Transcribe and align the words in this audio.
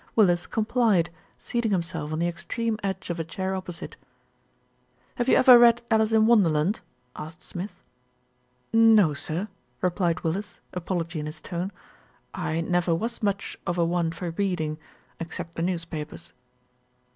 Willis 0.15 0.47
complied, 0.47 1.11
seating 1.37 1.69
himself 1.71 2.11
on 2.11 2.17
the 2.17 2.27
extreme 2.27 2.79
edge 2.81 3.11
of 3.11 3.19
a 3.19 3.23
chair 3.23 3.53
opposite. 3.53 3.97
"Have 5.17 5.29
you 5.29 5.35
ever 5.35 5.59
read 5.59 5.83
Alice 5.91 6.11
in 6.11 6.25
Wonderland?" 6.25 6.79
asked 7.15 7.43
Smith. 7.43 7.83
"No, 8.73 9.13
sir," 9.13 9.47
replied 9.79 10.21
Willis, 10.23 10.59
apology 10.73 11.19
in 11.19 11.27
his 11.27 11.39
tone. 11.39 11.71
"I 12.33 12.61
never 12.61 12.95
was 12.95 13.21
much 13.21 13.59
of 13.67 13.77
a 13.77 13.85
one 13.85 14.11
for 14.11 14.31
reading, 14.31 14.79
except 15.19 15.53
the 15.53 15.61
news 15.61 15.85
papers." 15.85 16.33